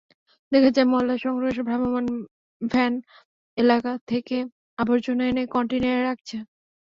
দেখা 0.51 0.69
যায়, 0.75 0.87
ময়লা 0.91 1.15
সংগ্রহের 1.17 1.65
ভ্রাম্যমাণ 1.67 2.05
ভ্যান 2.61 2.93
এলাকা 3.57 3.91
থেকে 4.09 4.37
আবর্জনা 4.77 5.23
এনে 5.27 5.43
কনটেইনারে 5.53 6.01
রাখছে। 6.03 6.35